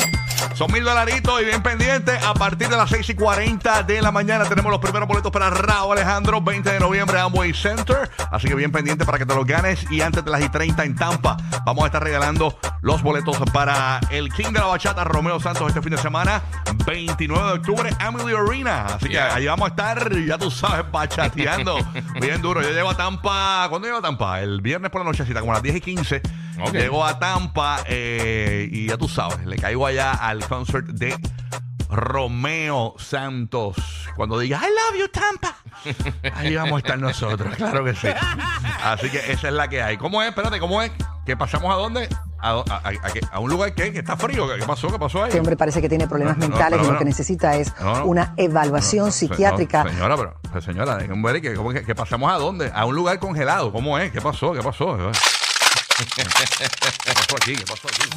Son 0.53 0.71
mil 0.71 0.84
dolaritos 0.84 1.41
y 1.41 1.45
bien 1.45 1.63
pendiente. 1.63 2.11
A 2.25 2.34
partir 2.34 2.67
de 2.67 2.77
las 2.77 2.89
6 2.89 3.09
y 3.09 3.13
40 3.16 3.84
de 3.84 4.02
la 4.02 4.11
mañana 4.11 4.45
tenemos 4.45 4.71
los 4.71 4.81
primeros 4.81 5.07
boletos 5.07 5.31
para 5.31 5.49
Raúl 5.49 5.98
Alejandro, 5.98 6.41
20 6.41 6.71
de 6.71 6.79
noviembre, 6.79 7.20
Amway 7.20 7.53
Center. 7.53 8.09
Así 8.31 8.48
que 8.48 8.55
bien 8.55 8.71
pendiente 8.71 9.05
para 9.05 9.17
que 9.17 9.25
te 9.25 9.34
los 9.34 9.45
ganes. 9.45 9.89
Y 9.91 10.02
antes 10.02 10.23
de 10.23 10.31
las 10.31 10.41
y 10.41 10.49
30 10.49 10.84
en 10.84 10.95
Tampa, 10.95 11.38
vamos 11.65 11.84
a 11.84 11.88
estar 11.88 12.03
regalando 12.03 12.57
los 12.81 13.02
boletos 13.02 13.38
para 13.53 13.99
el 14.09 14.31
King 14.34 14.52
de 14.52 14.59
la 14.59 14.65
Bachata, 14.65 15.04
Romeo 15.04 15.40
Santos, 15.40 15.67
este 15.67 15.82
fin 15.82 15.91
de 15.91 15.98
semana, 15.98 16.41
29 16.85 17.48
de 17.48 17.54
octubre, 17.54 17.90
Emily 17.99 18.34
Arena. 18.35 18.85
Así 18.85 19.10
que 19.10 19.20
ahí 19.20 19.45
vamos 19.45 19.67
a 19.67 19.70
estar, 19.70 20.15
ya 20.26 20.37
tú 20.37 20.49
sabes, 20.51 20.90
bachateando. 20.91 21.77
bien 22.21 22.41
duro. 22.41 22.62
Yo 22.62 22.71
llego 22.71 22.90
a 22.90 22.98
Tampa. 22.98 23.67
¿Cuándo 23.70 23.87
llego 23.87 23.99
a 23.99 24.01
Tampa? 24.01 24.41
El 24.41 24.62
viernes 24.62 24.91
por 24.91 25.01
la 25.01 25.05
nochecita, 25.05 25.40
como 25.40 25.51
a 25.51 25.55
las 25.55 25.63
10 25.63 25.76
y 25.76 25.82
15. 25.82 26.21
Ok. 26.62 26.74
Llego 26.74 27.05
a 27.05 27.20
Tampa 27.20 27.77
eh, 27.88 28.68
y 28.71 28.88
ya 28.88 28.98
tú 28.98 29.07
sabes, 29.07 29.46
le 29.46 29.55
caigo 29.57 29.85
allá 29.85 30.12
al 30.13 30.46
concert 30.48 30.88
de 30.88 31.16
Romeo 31.90 32.96
Santos. 32.99 33.76
Cuando 34.16 34.38
diga 34.40 34.57
I 34.60 34.68
love 34.70 34.99
you, 34.99 35.07
Tampa. 35.10 35.55
Ahí 36.35 36.55
vamos 36.55 36.74
a 36.76 36.77
estar 36.79 36.99
nosotros, 36.99 37.55
claro 37.55 37.84
que 37.84 37.96
sí. 37.96 38.07
Así 38.84 39.10
que 39.10 39.32
esa 39.32 39.48
es 39.48 39.54
la 39.54 39.68
que 39.68 39.82
hay. 39.82 39.98
¿Cómo 39.98 40.21
es? 40.21 40.29
Espérate, 40.29 40.60
¿cómo 40.60 40.82
es? 40.82 40.91
¿Que 41.26 41.35
pasamos 41.38 41.71
a 41.74 41.77
dónde? 41.77 42.10
¿A, 42.41 42.51
a- 42.51 42.63
a- 42.84 42.90
a 42.90 43.12
qué? 43.12 43.21
¿A 43.32 43.40
un 43.40 43.49
lugar 43.49 43.73
que, 43.76 43.91
que 43.91 43.99
está 43.99 44.16
frío? 44.18 44.48
¿Qué 44.57 44.66
pasó? 44.66 44.90
¿Qué 44.91 44.98
pasó 44.99 45.20
ahí? 45.23 45.27
Este 45.29 45.40
hombre 45.40 45.55
parece 45.57 45.82
que 45.82 45.90
tiene 45.90 46.07
problemas 46.07 46.38
No, 46.38 46.44
no, 46.46 46.49
mentales 46.49 46.77
pero 46.79 46.84
y 46.84 46.88
lo 46.88 46.94
no. 46.94 46.99
que 46.99 47.05
necesita 47.05 47.55
es 47.55 47.73
No, 47.82 47.98
no. 47.99 48.05
una 48.05 48.34
evaluación 48.38 49.05
No, 49.07 49.12
psiquiátrica. 49.12 49.84
no, 49.84 49.90
señora, 49.91 50.16
pero, 50.18 50.62
señora, 50.62 50.98
hombre, 51.12 51.41
¿que, 51.41 51.54
cómo 51.54 51.71
que, 51.71 51.84
que 51.84 51.96
pasamos 51.96 52.32
a 52.32 52.35
dónde? 52.38 52.71
A 52.73 52.85
un 52.85 52.96
lugar 52.96 53.20
congelado. 53.20 53.71
¿Cómo 53.71 53.98
es? 53.99 54.12
¿Qué 54.12 54.21
pasó? 54.21 54.54
¿Qué 54.54 54.62
pasó? 54.62 54.96
¿Qué 54.98 55.04
pasó 55.04 55.21
aquí? 56.03 57.55
¿Qué 57.55 57.65
pasó 57.65 57.87
aquí? 57.87 58.09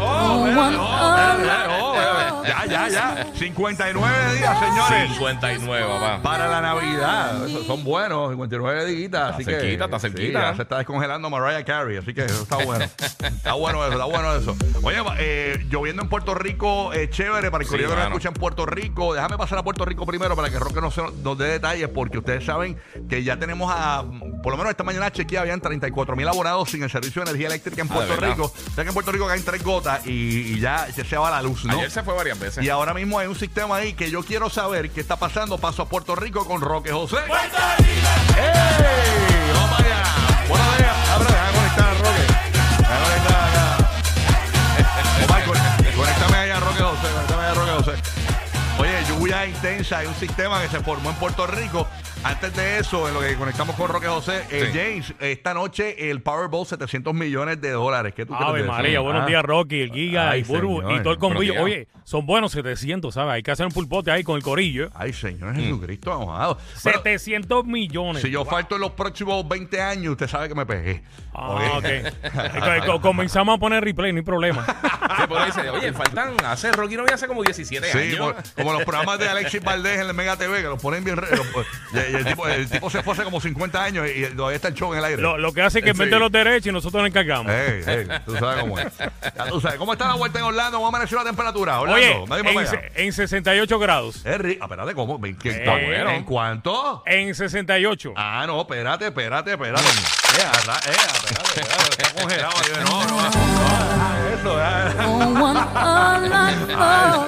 Oh, 0.00 0.04
oh, 0.04 0.44
mira, 0.44 0.68
oh, 0.80 1.38
mira, 1.38 1.66
oh, 1.70 2.42
ya, 2.44 2.66
ya, 2.66 2.88
ya. 2.88 3.26
59 3.34 4.34
días, 4.36 4.58
señores. 4.58 5.10
59, 5.12 5.86
papá. 5.86 6.22
Para 6.22 6.48
la 6.48 6.60
Navidad. 6.60 7.46
Son 7.66 7.84
buenos, 7.84 8.30
59 8.30 8.84
días. 8.86 9.14
Así 9.34 9.44
que, 9.44 9.52
cerquita, 9.52 9.84
está 9.86 9.98
sí, 9.98 10.08
cerquita. 10.08 10.40
ya 10.40 10.56
se 10.56 10.62
está 10.62 10.78
descongelando 10.78 11.30
Mariah 11.30 11.64
Carey, 11.64 11.96
así 11.98 12.14
que 12.14 12.24
eso 12.24 12.42
está 12.42 12.56
bueno. 12.64 12.84
está 13.20 13.52
bueno 13.54 13.84
eso, 13.84 13.92
está 13.92 14.04
bueno 14.04 14.34
eso. 14.36 14.56
Oye, 14.82 14.98
eh, 15.18 15.66
lloviendo 15.68 16.02
en 16.02 16.08
Puerto 16.08 16.34
Rico, 16.34 16.92
eh, 16.92 17.10
chévere 17.10 17.50
para 17.50 17.62
el 17.62 17.68
Sí, 17.68 17.72
corrido 17.72 17.90
que 17.90 17.96
nos 17.96 18.04
mano. 18.04 18.16
escucha 18.16 18.28
en 18.28 18.34
Puerto 18.34 18.66
Rico. 18.66 19.14
Déjame 19.14 19.36
pasar 19.36 19.58
a 19.58 19.62
Puerto 19.62 19.84
Rico 19.84 20.06
primero 20.06 20.34
para 20.36 20.48
que 20.50 20.58
Roque 20.58 20.80
nos, 20.80 20.96
nos 21.22 21.38
dé 21.38 21.46
detalles, 21.48 21.88
porque 21.88 22.18
ustedes 22.18 22.44
saben 22.44 22.78
que 23.08 23.22
ya 23.24 23.38
tenemos 23.38 23.72
a, 23.74 24.04
por 24.42 24.52
lo 24.52 24.56
menos 24.56 24.70
esta 24.70 24.84
mañana 24.84 25.10
chequeé, 25.10 25.38
habían 25.38 25.60
34 25.60 26.16
mil 26.16 26.26
abonados 26.28 26.70
sin 26.70 26.82
el 26.82 26.90
servicio 26.90 27.22
de 27.22 27.30
energía 27.30 27.48
eléctrica 27.48 27.82
en 27.82 27.88
Ah, 27.90 27.94
de 27.94 27.98
Puerto 28.06 28.14
verdad. 28.20 28.36
Rico. 28.36 28.52
O 28.54 28.74
sea 28.74 28.84
que 28.84 28.88
en 28.88 28.94
Puerto 28.94 29.12
Rico 29.12 29.26
caen 29.26 29.44
tres 29.44 29.62
gotas 29.62 30.06
y, 30.06 30.10
y 30.54 30.60
ya, 30.60 30.86
ya 30.94 31.04
se 31.04 31.16
va 31.16 31.30
la 31.30 31.42
luz, 31.42 31.64
¿no? 31.64 31.72
Ayer 31.74 31.90
se 31.90 32.02
fue 32.02 32.14
varias 32.14 32.38
veces. 32.38 32.64
Y 32.64 32.68
ahora 32.70 32.94
mismo 32.94 33.18
hay 33.18 33.26
un 33.26 33.36
sistema 33.36 33.76
ahí 33.76 33.92
que 33.94 34.10
yo 34.10 34.22
quiero 34.22 34.48
saber 34.50 34.90
qué 34.90 35.00
está 35.00 35.16
pasando. 35.16 35.58
Paso 35.58 35.82
a 35.82 35.88
Puerto 35.88 36.14
Rico 36.14 36.44
con 36.46 36.60
Roque 36.60 36.92
José. 36.92 37.16
¡Ey! 37.18 37.24
¡Vamos 39.54 39.80
allá! 39.80 40.02
Buenos 40.48 40.78
días. 40.78 40.90
Ah, 40.92 41.16
pero 41.18 41.30
déjame 41.30 41.52
conectar 41.58 41.88
a 41.88 41.94
Roque. 41.94 42.22
Déjame 42.78 43.04
conectar 43.04 43.48
acá. 43.48 43.64
Omar, 45.28 45.42
con- 45.44 45.58
conéctame 45.96 46.36
ahí 46.36 46.50
a 46.50 46.60
Roque 46.60 46.82
José. 46.82 47.08
Conéctame 47.12 47.42
ahí 47.42 47.50
a 47.50 47.54
Roque 47.54 47.72
José. 47.84 47.92
Oye, 48.78 48.92
lluvia 49.08 49.46
intensa. 49.46 49.98
Hay 49.98 50.06
un 50.06 50.14
sistema 50.14 50.62
que 50.62 50.68
se 50.68 50.80
formó 50.80 51.10
en 51.10 51.16
Puerto 51.16 51.46
Rico. 51.46 51.86
Antes 52.24 52.54
de 52.56 52.78
eso, 52.78 53.08
en 53.08 53.14
lo 53.14 53.20
que 53.20 53.34
conectamos 53.36 53.74
con 53.76 53.88
Roque 53.88 54.08
José, 54.08 54.42
eh. 54.50 54.70
James, 54.74 55.14
esta 55.20 55.54
noche 55.54 56.10
el 56.10 56.20
Powerball 56.20 56.66
700 56.66 57.14
millones 57.14 57.60
de 57.60 57.70
dólares. 57.70 58.12
¿Qué 58.14 58.26
tú 58.26 58.34
Ave? 58.34 58.64
María, 58.64 59.00
buenos 59.00 59.22
Ah. 59.22 59.26
días, 59.26 59.42
Rocky, 59.42 59.80
el 59.82 59.92
Giga, 59.92 60.30
Ay, 60.30 60.40
y 60.40 60.42
Burbu 60.42 60.80
señor. 60.82 60.92
y 61.00 61.02
todo 61.02 61.12
el 61.12 61.18
convillo. 61.18 61.62
Oye, 61.62 61.86
son 62.04 62.26
buenos 62.26 62.52
700, 62.52 63.14
¿sabes? 63.14 63.34
Hay 63.34 63.42
que 63.42 63.52
hacer 63.52 63.64
un 63.66 63.72
pulpote 63.72 64.10
ahí 64.10 64.24
con 64.24 64.36
el 64.36 64.42
corillo. 64.42 64.90
Ay, 64.94 65.12
Señor 65.12 65.54
Jesucristo, 65.54 66.12
amado. 66.12 66.58
Bueno, 66.82 66.98
700 67.02 67.64
millones. 67.64 68.20
Si 68.22 68.30
yo 68.30 68.44
falto 68.44 68.74
en 68.74 68.80
los 68.82 68.90
próximos 68.92 69.46
20 69.48 69.80
años, 69.80 70.12
usted 70.12 70.26
sabe 70.28 70.48
que 70.48 70.54
me 70.54 70.66
pegué. 70.66 71.02
Ah, 71.32 71.78
Ok. 71.78 71.84
ok. 71.84 72.86
Co- 72.86 73.00
Comenzamos 73.00 73.56
a 73.56 73.58
poner 73.60 73.82
replay, 73.84 74.12
no 74.12 74.18
hay 74.18 74.24
problema. 74.24 74.66
Sí, 75.16 75.22
porque 75.28 75.44
dice, 75.46 75.70
oye, 75.70 75.92
faltan 75.92 76.36
hace 76.44 76.70
Rocky 76.72 76.96
no 76.96 77.02
había 77.02 77.14
hace 77.14 77.26
como 77.26 77.42
17 77.42 77.90
Sí, 77.90 77.98
años. 77.98 78.18
como, 78.18 78.34
como 78.56 78.72
los 78.74 78.84
programas 78.84 79.18
de 79.18 79.28
Alexis 79.28 79.62
Valdés 79.62 80.00
en 80.00 80.06
el 80.08 80.14
Mega 80.14 80.36
TV, 80.36 80.58
que 80.58 80.68
los 80.68 80.80
ponen 80.80 81.04
bien. 81.04 81.16
re- 81.16 81.36
los- 81.36 81.46
y- 81.46 82.12
y 82.12 82.14
el, 82.16 82.24
tipo, 82.24 82.46
el 82.48 82.68
tipo 82.68 82.90
se 82.90 83.02
fue 83.02 83.14
hace 83.14 83.24
como 83.24 83.40
50 83.40 83.82
años 83.82 84.06
y, 84.08 84.24
y 84.24 84.26
todavía 84.30 84.56
está 84.56 84.68
el 84.68 84.74
show 84.74 84.92
en 84.92 84.98
el 84.98 85.04
aire. 85.04 85.22
Lo, 85.22 85.38
lo 85.38 85.52
que 85.52 85.62
hace 85.62 85.78
es 85.80 85.84
que 85.84 85.92
Sí. 85.92 85.98
vende 85.98 86.18
los 86.18 86.30
derechos 86.30 86.66
y 86.66 86.72
nosotros 86.72 87.00
nos 87.02 87.08
encargamos. 87.08 87.50
Ey, 87.52 87.82
ey, 87.86 88.08
tú 88.26 88.36
sabes 88.36 88.60
cómo 88.60 88.78
es. 88.78 88.86
Ya 88.98 89.44
tú 89.48 89.60
sabes. 89.60 89.78
¿Cómo 89.78 89.92
está 89.92 90.08
la 90.08 90.14
vuelta 90.14 90.38
en 90.38 90.44
Orlando? 90.44 90.78
¿Cómo 90.78 90.88
amaneció 90.88 91.18
la 91.18 91.24
temperatura? 91.24 91.80
Orlando, 91.80 92.22
Oye, 92.22 92.24
nadie 92.28 92.42
me 92.42 92.60
en, 92.62 92.66
se- 92.66 92.92
en 92.94 93.12
68 93.12 93.78
grados. 93.78 94.16
Es 94.26 94.38
ri- 94.38 94.58
ah, 94.60 94.64
espérate, 94.64 94.94
¿cómo? 94.94 95.24
¿En, 95.26 95.36
qué- 95.36 95.50
Eh. 95.50 95.64
bueno. 95.86 96.10
¿En 96.10 96.24
cuánto? 96.24 97.02
En 97.06 97.34
68. 97.34 98.12
Ah, 98.16 98.44
no, 98.46 98.60
espérate, 98.60 99.06
espérate, 99.06 99.52
espérate. 99.52 99.82
Eh, 99.84 100.42
arra- 100.42 100.80
eh, 100.86 100.92
espérate, 100.92 101.60
espérate, 101.60 102.02
está 102.02 102.20
congelado. 102.22 102.52
Yo, 102.68 102.84
no, 102.84 103.04
no, 103.04 103.22
no, 103.22 103.22
no, 103.22 104.17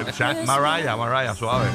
eso, 0.01 0.11
Chat, 0.17 0.37
Mariah, 0.45 0.95
Mariah, 0.95 1.35
suave. 1.35 1.67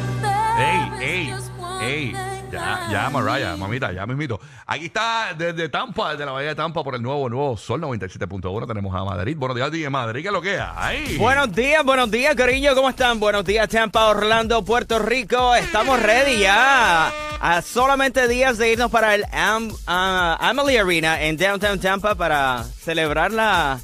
Ey, 0.59 0.91
ey, 1.01 1.35
ey. 1.83 2.17
Ya, 2.51 2.87
ya, 2.91 3.11
Mariah, 3.11 3.57
mamita, 3.57 3.93
ya 3.93 4.07
mismito. 4.07 4.41
Aquí 4.67 4.87
está 4.87 5.35
desde 5.37 5.69
Tampa, 5.69 6.13
desde 6.13 6.25
la 6.25 6.33
Bahía 6.33 6.51
de 6.51 6.55
Tampa, 6.55 6.83
por 6.85 6.95
el 6.95 7.03
nuevo, 7.03 7.29
nuevo 7.29 7.57
Sol 7.57 7.81
97.1. 7.81 8.67
Tenemos 8.67 8.95
a 8.95 9.05
Madrid. 9.05 9.37
Buenos 9.37 9.57
días, 9.57 9.71
DJ 9.71 9.91
Madrid, 9.91 10.23
¿qué 10.23 10.29
es 10.29 10.33
lo 10.33 10.41
que 10.41 10.59
hay? 10.61 11.17
Buenos 11.19 11.53
días, 11.53 11.85
buenos 11.85 12.11
días, 12.11 12.35
cariño, 12.37 12.75
¿cómo 12.75 12.89
están? 12.89 13.19
Buenos 13.21 13.45
días, 13.45 13.69
Tampa, 13.69 14.07
Orlando, 14.07 14.65
Puerto 14.65 14.99
Rico. 15.01 15.55
Estamos 15.57 16.01
ready 16.01 16.39
ya. 16.39 17.13
A 17.41 17.61
solamente 17.63 18.27
días 18.29 18.57
de 18.59 18.73
irnos 18.73 18.91
para 18.91 19.15
el 19.15 19.25
Am- 19.33 19.71
Amalie 19.87 20.81
Arena 20.81 21.21
en 21.21 21.37
Downtown 21.37 21.79
Tampa 21.81 22.15
para 22.15 22.63
celebrar 22.65 23.33
la, 23.33 23.79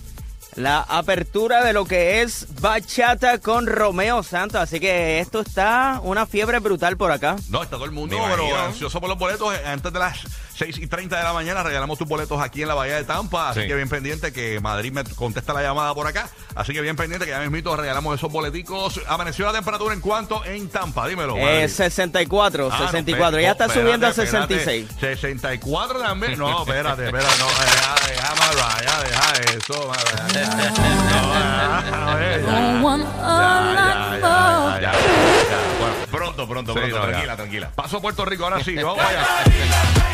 la 0.57 0.81
apertura 0.81 1.65
de 1.65 1.73
lo 1.73 1.85
que 1.85 2.23
es 2.23 2.47
Bachata 2.61 3.39
con 3.39 3.67
Romeo 3.67 4.23
Santos. 4.23 4.61
Así 4.61 4.81
que 4.81 5.19
esto 5.21 5.41
está 5.41 6.01
una 6.03 6.27
fiebre 6.27 6.59
brutal 6.59 6.97
por 6.97 7.11
acá. 7.11 7.37
No, 7.49 7.63
está 7.63 7.77
todo 7.77 7.85
el 7.87 7.91
mundo, 7.93 8.19
pero 8.31 8.57
ansioso 8.61 9.01
por 9.01 9.09
los 9.09 9.19
boletos. 9.19 9.53
Antes 9.65 9.93
de 9.93 9.99
las 9.99 10.19
6 10.57 10.79
y 10.79 10.87
30 10.87 11.17
de 11.17 11.23
la 11.25 11.33
mañana 11.33 11.63
regalamos 11.63 11.99
tus 11.99 12.07
boletos 12.07 12.41
aquí 12.41 12.63
en 12.63 12.69
la 12.69 12.75
Bahía 12.75 12.97
de 12.97 13.05
Tampa. 13.05 13.51
Así 13.51 13.63
Sí. 13.63 13.67
que 13.69 13.75
bien 13.75 13.89
pendiente 13.89 14.33
que 14.33 14.61
Madrid 14.61 14.93
me 14.93 15.05
contesta 15.05 15.53
la 15.55 15.63
llamada 15.63 15.95
por 15.95 16.07
acá. 16.07 16.29
Así 16.55 16.73
que 16.73 16.81
bien 16.83 16.97
pendiente 16.97 17.25
que 17.25 17.31
ya 17.33 17.41
mismito 17.41 17.75
regalamos 17.77 18.15
esos 18.19 18.31
boleticos. 18.31 19.01
Amaneció 19.09 19.47
la 19.47 19.53
temperatura 19.53 19.95
en 19.95 20.01
cuánto 20.01 20.45
en 20.45 20.69
Tampa, 20.69 21.09
dímelo. 21.09 21.37
Eh, 21.39 21.43
Madrid. 21.45 21.69
64, 21.75 22.69
Ah, 22.71 22.79
no, 22.79 22.87
64. 22.87 23.39
espérate, 23.39 23.43
ya 23.43 23.53
está 23.53 23.67
no, 23.69 23.73
subiendo 23.75 24.07
a 24.07 24.11
espérate, 24.11 24.55
espérate. 24.55 24.87
66. 24.99 25.01
64 25.01 25.99
también. 26.01 26.39
No, 26.39 26.63
espérate, 26.63 27.07
espérate. 27.07 27.39
No, 27.39 27.47
deja, 27.47 27.95
deja, 28.09 28.35
Mariah, 28.35 29.03
deja 29.03 29.57
eso. 29.57 29.93
Bueno, 32.83 33.07
Pronto, 36.11 36.47
pronto, 36.49 36.75
pronto. 36.75 37.01
tranquila, 37.01 37.37
tranquila. 37.37 37.71
Paso 37.75 37.97
a 37.99 38.01
Puerto 38.01 38.25
Rico, 38.25 38.45
ahora 38.45 38.63
sí, 38.63 38.75
vamos 38.83 38.99
allá. 38.99 40.12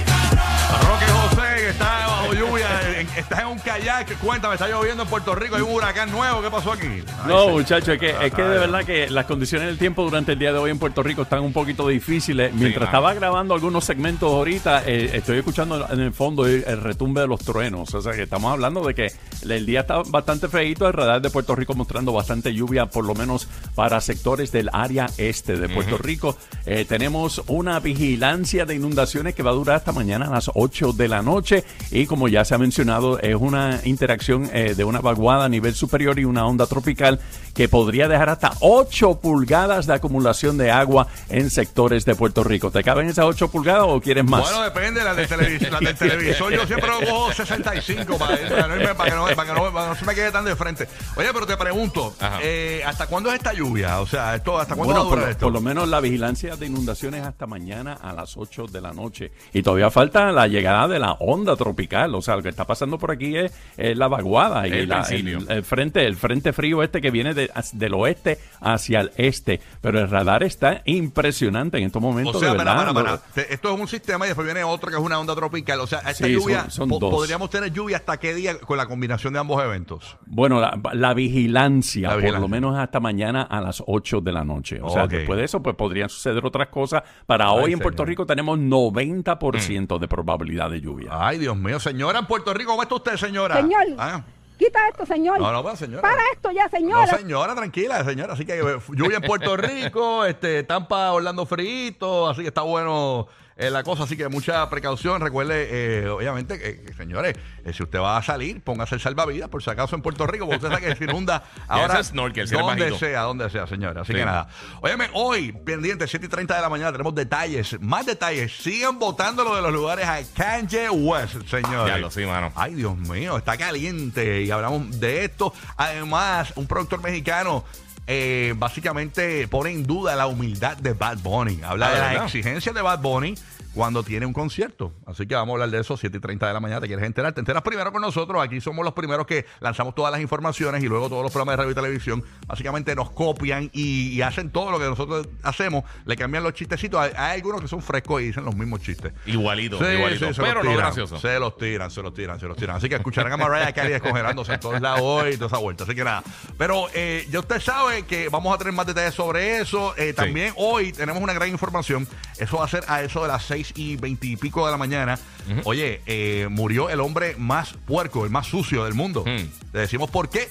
Estás 3.19 3.41
en 3.41 3.47
un 3.47 3.59
kayak, 3.59 4.19
cuéntame, 4.19 4.55
está 4.55 4.69
lloviendo 4.69 5.03
en 5.03 5.09
Puerto 5.09 5.35
Rico, 5.35 5.57
hay 5.57 5.63
un 5.63 5.73
huracán 5.73 6.11
nuevo, 6.11 6.43
¿qué 6.43 6.51
pasó 6.51 6.73
aquí? 6.73 6.87
Ay, 6.87 7.05
No, 7.27 7.47
sí. 7.47 7.51
muchachos, 7.53 7.89
es 7.89 7.99
que, 7.99 8.11
es 8.11 8.33
que 8.33 8.43
de 8.43 8.59
verdad 8.59 8.85
que 8.85 9.11
las 9.11 9.27
condiciones 9.27 9.69
del 9.69 9.79
tiempo 9.79 10.05
durante 10.05 10.33
el 10.33 10.39
día 10.39 10.53
de 10.53 10.59
hoy 10.59 10.71
en 10.71 10.79
Puerto 10.79 11.03
Rico 11.03 11.23
están 11.23 11.41
un 11.43 11.53
poquito 11.53 11.89
difíciles. 11.89 12.53
Mientras 12.53 12.87
mano. 12.87 12.87
estaba 12.87 13.15
grabando 13.15 13.55
algunos 13.55 13.85
segmentos 13.85 14.33
ahorita, 14.33 14.83
eh, 14.87 15.11
estoy 15.15 15.39
escuchando 15.39 15.87
en 15.91 16.01
el 16.01 16.13
fondo 16.13 16.47
el, 16.47 16.65
el 16.67 16.81
retumbe 16.81 17.21
de 17.21 17.27
los 17.27 17.41
truenos. 17.41 17.95
O 17.95 18.03
sea 18.03 18.13
que 18.13 18.23
estamos 18.23 18.53
hablando 18.53 18.85
de 18.87 18.95
que 18.95 19.13
el 19.49 19.67
día 19.67 19.81
está 19.81 20.03
bastante 20.09 20.49
feito. 20.49 20.87
El 20.87 20.93
radar 20.93 21.21
de 21.23 21.31
Puerto 21.31 21.55
Rico 21.55 21.75
mostrando 21.75 22.13
bastante 22.13 22.53
lluvia, 22.55 22.87
por 22.87 23.05
lo 23.05 23.15
menos 23.15 23.49
para 23.75 24.01
sectores 24.01 24.53
del 24.53 24.71
área 24.73 25.07
este 25.19 25.57
de 25.57 25.69
Puerto 25.69 25.99
Rico. 25.99 26.37
Eh, 26.67 26.85
tenemos 26.89 27.43
una 27.47 27.81
vigilancia 27.81 28.65
de 28.67 28.75
inundaciones 28.75 29.35
que 29.35 29.43
va 29.43 29.51
a 29.51 29.55
durar 29.55 29.77
hasta 29.77 29.93
mañana 29.93 30.27
a 30.27 30.31
las 30.31 30.51
8 30.55 30.93
de 30.93 31.09
la 31.09 31.23
noche. 31.23 31.65
Y 31.91 32.07
como 32.07 32.29
ya 32.29 32.45
se 32.45 32.55
ha 32.55 32.59
mencionado, 32.59 33.08
es 33.19 33.35
una 33.35 33.81
interacción 33.85 34.51
eh, 34.53 34.75
de 34.77 34.85
una 34.85 35.01
vaguada 35.01 35.47
a 35.47 35.49
nivel 35.49 35.75
superior 35.75 36.19
y 36.19 36.25
una 36.25 36.45
onda 36.47 36.67
tropical 36.67 37.19
que 37.55 37.69
podría 37.69 38.07
dejar 38.09 38.29
hasta 38.29 38.53
8 38.61 39.21
pulgadas 39.21 39.87
de 39.87 39.95
acumulación 39.95 40.59
de 40.59 40.71
agua 40.71 41.07
en 41.29 41.49
sectores 41.51 42.05
de 42.05 42.15
Puerto 42.15 42.45
Rico. 42.45 42.71
¿Te 42.71 42.85
caben 42.85 43.09
esas 43.09 43.25
8 43.25 43.51
pulgadas 43.51 43.85
o 43.89 44.01
quieres 44.01 44.25
más? 44.25 44.43
Bueno, 44.43 44.63
depende, 44.63 45.03
la, 45.03 45.15
de 45.15 45.27
televis- 45.29 45.69
la 45.71 45.79
del 45.81 45.97
televisor 45.97 46.53
yo 46.53 46.67
siempre 46.67 46.89
lo 46.89 47.01
cojo 47.09 47.33
65 47.33 48.19
para, 48.19 48.37
para 48.37 48.77
no 48.77 48.95
para 48.97 49.11
que 49.11 49.17
no, 49.17 49.25
para 49.25 49.45
que 49.47 49.53
no- 49.55 49.73
para 49.73 49.85
que 49.87 49.91
no 49.91 49.95
se 49.97 50.05
me 50.05 50.15
quede 50.15 50.31
tan 50.31 50.45
de 50.45 50.55
frente. 50.57 50.87
Oye, 51.17 51.29
pero 51.33 51.47
te 51.47 51.57
pregunto, 51.57 52.15
eh, 52.43 52.83
¿hasta 52.87 53.07
cuándo 53.07 53.31
es 53.31 53.37
esta 53.37 53.53
lluvia? 53.53 54.01
O 54.01 54.07
sea, 54.07 54.35
esto, 54.37 54.59
¿hasta 54.59 54.75
cuándo 54.77 54.95
Bueno, 54.95 55.01
va 55.01 55.07
a 55.07 55.09
por, 55.11 55.19
durar 55.19 55.27
lo- 55.27 55.33
esto? 55.33 55.47
por 55.47 55.53
lo 55.53 55.61
menos 55.61 55.89
la 55.89 56.01
vigilancia 56.01 56.57
de 56.57 56.67
inundaciones 56.67 57.25
hasta 57.27 57.47
mañana 57.47 57.95
a 58.01 58.13
las 58.13 58.37
8 58.37 58.67
de 58.67 58.81
la 58.81 58.93
noche. 58.93 59.33
Y 59.53 59.63
todavía 59.63 59.91
falta 59.91 60.31
la 60.33 60.47
llegada 60.47 60.87
de 60.89 60.99
la 60.99 61.13
onda 61.13 61.57
tropical. 61.57 62.15
O 62.15 62.23
sea, 62.23 62.37
lo 62.37 62.43
que 62.43 62.49
está 62.51 62.65
pasando 62.67 62.98
por 62.99 63.11
aquí 63.11 63.37
es, 63.37 63.53
es 63.77 63.97
la 63.97 64.09
vaguada 64.09 64.67
y 64.69 64.73
El 64.73 64.89
la- 64.89 65.03
principio. 65.03 65.39
el, 65.39 65.51
el 65.51 65.63
frente, 65.65 66.05
el 66.07 66.17
frente 66.17 66.53
frío 66.53 66.83
este 66.83 67.01
que 67.01 67.11
viene 67.11 67.35
de- 67.35 67.51
del 67.73 67.95
oeste 67.95 68.39
hacia 68.61 69.01
el 69.01 69.11
este. 69.17 69.61
Pero 69.81 70.01
el 70.01 70.11
radar 70.11 70.43
está 70.43 70.83
impresionante 70.85 71.79
en 71.79 71.85
estos 71.85 72.03
momentos. 72.03 72.37
O 72.37 72.41
sea, 72.41 72.53
de 72.53 72.59
verdad. 72.59 72.77
para, 72.77 72.93
para. 72.95 73.21
Esto 73.51 73.75
es 73.75 73.81
un 73.81 73.89
sistema 73.89 74.25
y 74.27 74.29
después 74.29 74.45
viene 74.47 74.65
otro 74.65 74.91
que 74.91 74.97
es 74.97 75.03
una 75.03 75.19
onda 75.19 75.35
tropical. 75.35 75.81
O 75.81 75.87
sea, 75.87 75.99
esta 76.01 76.27
Sí, 76.27 76.33
lluvia, 76.33 76.63
son- 76.63 76.71
son 76.71 76.89
po- 76.89 76.99
dos. 76.99 77.11
podríamos 77.15 77.51
tener 77.51 77.73
lluvia 77.73 77.97
hasta 77.99 78.17
qué 78.19 78.35
día 78.35 78.59
con 78.59 78.77
la 78.77 78.87
combinación 78.87 79.33
de 79.33 79.39
ambos 79.39 79.63
eventos. 79.63 80.17
Bueno, 80.27 80.61
la, 80.61 80.79
la 80.93 81.15
vigilancia, 81.15 82.15
La 82.17 82.21
por 82.23 82.41
lo 82.41 82.49
menos 82.49 82.77
hasta 82.79 83.01
mañana 83.01 83.43
a 83.43 83.61
las 83.61 83.83
8 83.87 84.21
de 84.21 84.33
la 84.33 84.45
noche. 84.45 84.81
O 84.83 84.91
sea, 84.91 85.07
después 85.07 85.39
de 85.39 85.45
eso, 85.45 85.63
pues 85.63 85.77
podrían 85.77 86.09
suceder 86.09 86.45
otras 86.45 86.69
cosas. 86.69 87.03
Para 87.27 87.53
hoy 87.53 87.73
en 87.73 87.79
Puerto. 87.79 88.05
Rico 88.05 88.25
tenemos 88.27 88.59
90% 88.59 89.99
de 89.99 90.09
probabilidad 90.09 90.71
de 90.71 90.81
lluvia. 90.81 91.09
Ay, 91.13 91.39
Dios 91.39 91.57
mío, 91.57 91.81
señora 91.81 92.19
en 92.21 92.27
Puerto 92.27 92.55
Rico, 92.55 92.71
¿cómo 92.71 92.83
usted, 92.97 93.17
señora? 93.17 93.57
Señor, 93.57 93.85
Ah, 93.99 94.23
quita 94.59 94.79
esto, 94.89 95.07
señor. 95.07 95.41
No, 95.41 95.53
no, 95.53 95.63
pero 95.63 95.77
señora. 95.77 96.03
Para 96.03 96.23
esto 96.33 96.51
ya, 96.51 96.69
señora. 96.69 97.11
No, 97.13 97.19
señora, 97.19 97.55
tranquila, 97.55 98.05
señora. 98.05 98.33
Así 98.33 98.45
que 98.45 98.59
eh, 98.59 98.79
lluvia 98.89 99.17
en 99.19 99.23
Puerto 99.23 99.57
Rico, 99.57 100.25
este, 100.27 100.63
Tampa, 100.65 101.13
Orlando 101.13 101.47
frito, 101.47 102.29
así 102.29 102.43
que 102.43 102.49
está 102.49 102.63
bueno 102.63 103.29
eh, 103.59 103.71
la 103.71 103.83
cosa. 103.83 104.05
Así 104.05 104.17
que 104.17 104.29
mucha 104.29 104.69
precaución. 104.71 105.21
Recuerde, 105.21 105.69
eh, 106.05 106.09
obviamente, 106.09 106.59
que, 106.59 106.93
señores, 106.95 107.35
eh, 107.65 107.73
si 107.73 107.83
usted 107.83 107.99
va 107.99 108.17
a 108.17 108.23
salir, 108.23 108.61
póngase 108.63 108.95
el 108.95 109.01
salvavidas, 109.01 109.49
por 109.49 109.63
si 109.63 109.69
acaso 109.71 109.97
en 109.97 110.03
Puerto 110.03 110.27
Rico, 110.27 110.47
porque 110.47 110.65
usted 110.65 110.69
sabe 110.77 110.87
que 110.89 110.97
se 110.97 111.05
inunda 111.05 111.43
ahora 111.69 111.95
ese 112.01 112.11
snorkel, 112.11 112.49
donde 112.49 112.97
sea, 112.99 113.23
donde 113.23 113.51
sea, 113.51 113.67
señora. 113.67 114.03
Así 114.03 114.13
Sí. 114.13 114.19
que 114.19 114.25
nada. 114.25 114.49
Óyeme, 114.81 115.09
hoy, 115.13 115.53
pendiente, 115.53 116.07
7 116.07 116.27
y 116.27 116.29
30 116.29 116.55
de 116.57 116.63
la 116.63 116.69
mañana, 116.69 116.93
tenemos 116.93 117.15
detalles, 117.15 117.77
más 117.81 118.07
detalles. 118.07 118.53
Sigan 118.57 118.99
votando 118.99 119.45
lo 119.45 119.57
de 119.57 119.63
los 119.63 119.73
lugares 119.73 120.07
a 120.07 120.21
Kanye 120.35 120.89
West, 120.89 121.47
señores. 121.49 121.93
Ya 121.93 121.99
lo 121.99 122.11
sí, 122.11 122.25
mano. 122.25 122.53
Ay, 122.55 122.75
Dios 122.75 122.97
mío, 122.97 123.37
está 123.39 123.57
caliente 123.57 124.43
y 124.43 124.51
hablamos 124.51 125.01
de 125.01 125.25
esto. 125.25 125.53
Además, 125.77 126.53
un 126.57 126.67
productor 126.67 127.03
mexicano 127.03 127.65
eh, 128.09 128.55
básicamente 128.57 129.47
pone 129.49 129.71
en 129.71 129.85
duda 129.87 130.17
la 130.17 130.27
humildad 130.27 130.77
de 130.79 130.95
Bad 130.95 131.19
Bunny. 131.19 131.61
Habla 131.63 131.87
Ah, 131.87 131.91
de 131.91 131.95
¿de 131.95 132.01
las 132.01 132.11
verdad? 132.11 132.25
exigencias 132.27 132.75
de 132.75 132.83
Bad 132.83 133.01
Bunny 133.01 133.35
cuando 133.79 134.03
tiene 134.03 134.27
un 134.27 134.33
concierto. 134.33 134.93
Así 135.07 135.25
que 135.29 135.37
vamos 135.37 135.53
a 135.53 135.55
hablar 135.55 135.71
de 135.71 135.79
eso 135.81 135.97
7 135.97 136.17
y 136.17 136.21
30 136.21 136.49
de 136.49 136.53
la 136.53 136.59
mañana. 136.59 136.81
¿Te 136.81 136.89
quieres 136.89 137.05
enterar? 137.05 137.33
Te 137.33 137.39
enteras 137.39 137.63
primero 137.63 137.93
con 137.93 138.03
nosotros. 138.03 138.43
Aquí 138.43 138.61
somos 138.61 138.85
los 138.85 138.93
primeros 138.93 139.25
que 139.25 139.47
lanzamos 139.61 139.95
todas 139.95 140.11
las 140.11 140.21
informaciones 140.21 140.83
y 140.83 140.89
luego 140.89 141.09
todos 141.09 141.23
los 141.23 141.31
programas 141.31 141.53
de 141.53 141.57
radio 141.59 141.71
y 141.71 141.75
televisión 141.77 142.25
básicamente 142.49 142.97
nos 142.97 143.13
copian 143.13 143.71
y, 143.73 144.09
y 144.09 144.23
hacen 144.23 144.51
todo 144.51 144.73
lo 144.73 144.81
que 144.81 144.87
nosotros 144.87 145.29
hacemos. 145.45 145.85
Le 146.07 146.17
cambian 146.17 146.43
los 146.43 146.55
chistecitos. 146.55 147.01
Hay, 147.01 147.13
hay 147.17 147.37
algunos 147.37 147.61
que 147.61 147.69
son 147.69 147.81
frescos 147.81 148.21
y 148.21 148.25
dicen 148.25 148.45
los 148.45 148.57
mismos 148.57 148.81
chistes. 148.83 149.13
Igualito, 149.27 149.79
Sí, 149.79 149.85
igualito. 149.93 150.35
sí, 150.35 150.41
pero 150.41 150.55
los 150.55 150.65
no 150.65 150.71
tiran, 150.73 150.77
gracioso. 150.87 151.19
Se 151.21 151.39
los 151.39 151.57
tiran, 151.57 151.91
se 151.93 152.03
los 152.03 152.13
tiran, 152.13 152.41
se 152.41 152.47
los 152.49 152.57
tiran. 152.57 152.75
Así 152.79 152.89
que 152.89 152.97
escucharán 152.97 153.33
a 153.33 153.37
Mariah 153.37 153.73
Carey 153.73 153.93
descongelándose 153.93 154.55
en 154.55 154.59
todos 154.61 154.81
lados 154.81 155.03
hoy 155.05 155.35
y 155.35 155.37
toda 155.37 155.47
esa 155.47 155.59
vuelta. 155.59 155.85
Así 155.85 155.95
que 155.95 156.03
nada. 156.03 156.25
Pero 156.57 156.87
eh, 156.95 157.29
ya 157.31 157.39
usted 157.39 157.61
sabe 157.61 158.03
que 158.07 158.29
vamos 158.29 158.53
a 158.53 158.59
tener 158.59 158.73
más 158.73 158.87
detalles 158.87 159.15
sobre 159.15 159.59
eso. 159.61 159.95
Eh, 159.97 160.15
también 160.15 160.53
hoy 160.57 160.93
tenemos 160.93 161.23
una 161.23 161.33
gran 161.33 161.49
información. 161.49 162.09
Eso 162.41 162.57
va 162.59 162.65
a 162.65 162.69
ser 162.69 162.83
a 162.89 163.03
eso 163.03 163.23
de 163.23 163.29
las 163.29 163.45
6 163.45 163.68
y 163.77 163.97
20 163.97 164.27
y 164.27 164.37
pico 164.37 164.65
de 164.67 164.73
la 164.73 164.79
mañana. 164.79 165.19
Oye, 165.65 166.03
eh, 166.07 166.49
murió 166.51 166.91
el 166.91 167.01
hombre 167.01 167.35
más 167.39 167.75
puerco, 167.87 168.25
el 168.25 168.31
más 168.31 168.47
sucio 168.47 168.85
del 168.85 168.95
mundo. 168.95 169.25
Mm. 169.27 169.73
Le 169.73 169.81
decimos 169.81 170.11
por 170.11 170.29
qué. 170.29 170.49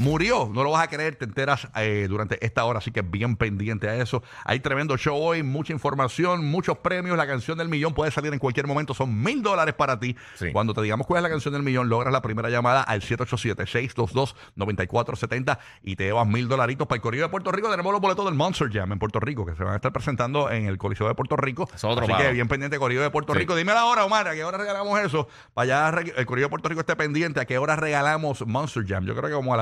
Murió, 0.00 0.48
no 0.50 0.64
lo 0.64 0.70
vas 0.70 0.82
a 0.82 0.88
creer, 0.88 1.16
te 1.16 1.26
enteras 1.26 1.68
eh, 1.76 2.06
durante 2.08 2.42
esta 2.44 2.64
hora, 2.64 2.78
así 2.78 2.90
que 2.90 3.02
bien 3.02 3.36
pendiente 3.36 3.86
a 3.86 3.96
eso. 3.96 4.22
Hay 4.46 4.60
tremendo 4.60 4.96
show 4.96 5.14
hoy, 5.14 5.42
mucha 5.42 5.74
información, 5.74 6.46
muchos 6.46 6.78
premios. 6.78 7.18
La 7.18 7.26
canción 7.26 7.58
del 7.58 7.68
millón 7.68 7.92
puede 7.92 8.10
salir 8.10 8.32
en 8.32 8.38
cualquier 8.38 8.66
momento, 8.66 8.94
son 8.94 9.22
mil 9.22 9.42
dólares 9.42 9.74
para 9.74 10.00
ti. 10.00 10.16
Sí. 10.36 10.52
Cuando 10.52 10.72
te 10.72 10.80
digamos 10.80 11.06
cuál 11.06 11.18
es 11.18 11.24
la 11.24 11.28
canción 11.28 11.52
del 11.52 11.62
millón, 11.62 11.90
logras 11.90 12.10
la 12.14 12.22
primera 12.22 12.48
llamada 12.48 12.82
al 12.82 13.02
787-622-9470 13.02 15.58
y 15.82 15.96
te 15.96 16.04
llevas 16.04 16.26
mil 16.26 16.48
dolaritos 16.48 16.86
para 16.86 16.96
el 16.96 17.02
Correo 17.02 17.22
de 17.24 17.28
Puerto 17.28 17.52
Rico. 17.52 17.70
Tenemos 17.70 17.92
los 17.92 18.00
boletos 18.00 18.24
del 18.24 18.34
Monster 18.34 18.70
Jam 18.72 18.92
en 18.92 18.98
Puerto 18.98 19.20
Rico 19.20 19.44
que 19.44 19.54
se 19.54 19.64
van 19.64 19.74
a 19.74 19.76
estar 19.76 19.92
presentando 19.92 20.50
en 20.50 20.66
el 20.66 20.78
Coliseo 20.78 21.08
de 21.08 21.14
Puerto 21.14 21.36
Rico. 21.36 21.68
Es 21.74 21.84
otro 21.84 22.04
así 22.04 22.12
que 22.14 22.32
bien 22.32 22.48
pendiente 22.48 22.78
Correo 22.78 23.02
de 23.02 23.10
Puerto 23.10 23.32
Sí. 23.34 23.40
Rico. 23.40 23.54
Dime 23.54 23.74
la 23.74 23.84
hora, 23.84 24.04
Omar, 24.04 24.28
¿a 24.28 24.34
qué 24.34 24.44
hora 24.44 24.58
regalamos 24.58 24.98
eso? 25.00 25.28
Para 25.54 25.88
allá 25.90 26.02
el 26.16 26.26
Correo 26.26 26.46
de 26.46 26.50
Puerto 26.50 26.68
Rico 26.68 26.80
esté 26.80 26.96
pendiente. 26.96 27.40
¿A 27.40 27.44
qué 27.44 27.58
hora 27.58 27.76
regalamos 27.76 28.46
Monster 28.46 28.84
Jam? 28.86 29.04
Yo 29.04 29.14
creo 29.14 29.28
que 29.28 29.34
como 29.34 29.54
a 29.54 29.56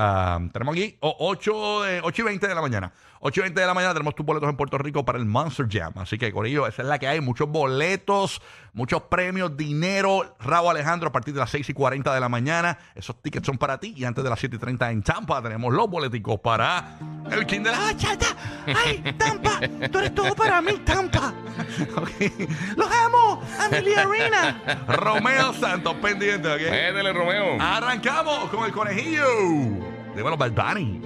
Tenemos 0.51 0.73
aquí 0.75 0.97
o- 1.01 1.15
8, 1.19 1.81
de, 1.83 2.01
8 2.03 2.21
y 2.21 2.25
20 2.25 2.47
de 2.47 2.55
la 2.55 2.61
mañana. 2.61 2.91
8 3.21 3.41
y 3.41 3.43
20 3.43 3.59
de 3.59 3.67
la 3.67 3.73
mañana 3.73 3.93
tenemos 3.93 4.15
tus 4.15 4.25
boletos 4.25 4.49
en 4.49 4.55
Puerto 4.55 4.77
Rico 4.77 5.03
para 5.03 5.17
el 5.17 5.25
Monster 5.25 5.67
Jam. 5.69 5.91
Así 5.97 6.17
que, 6.17 6.31
Corillo, 6.31 6.67
esa 6.67 6.83
es 6.83 6.87
la 6.87 6.99
que 6.99 7.07
hay. 7.07 7.19
Muchos 7.19 7.49
boletos, 7.49 8.41
muchos 8.71 9.01
premios, 9.03 9.57
dinero. 9.57 10.37
Rabo 10.39 10.69
Alejandro 10.71 11.09
a 11.09 11.11
partir 11.11 11.33
de 11.33 11.41
las 11.41 11.49
6 11.49 11.67
y 11.69 11.73
40 11.73 12.13
de 12.13 12.19
la 12.21 12.29
mañana. 12.29 12.77
Esos 12.95 13.21
tickets 13.21 13.45
son 13.45 13.57
para 13.57 13.77
ti. 13.77 13.93
Y 13.97 14.05
antes 14.05 14.23
de 14.23 14.29
las 14.29 14.39
7 14.39 14.55
y 14.55 14.59
30 14.59 14.91
en 14.91 15.03
Tampa 15.03 15.41
tenemos 15.41 15.73
los 15.73 15.89
boleticos 15.89 16.39
para 16.39 16.97
el 17.29 17.45
King 17.45 17.61
de 17.61 17.71
la 17.71 17.79
Bachata. 17.79 18.27
¡Ay, 18.85 19.03
Tampa! 19.17 19.59
¡Tú 19.91 19.97
eres 19.99 20.15
todo 20.15 20.33
para 20.33 20.61
mí, 20.61 20.77
Tampa! 20.85 21.33
¡Los 22.77 22.89
amo! 22.89 23.41
¡Amelia 23.59 24.03
Arena! 24.03 24.83
Romeo 24.87 25.53
Santos 25.53 25.95
pendiente, 25.95 26.47
¿ok? 26.47 26.61
Métele, 26.71 27.11
Romeo. 27.11 27.61
Arrancamos 27.61 28.49
con 28.49 28.63
el 28.63 28.71
conejillo. 28.71 29.25
Dímelo, 30.19 30.35
Bad 30.35 30.51
Bunny. 30.51 30.99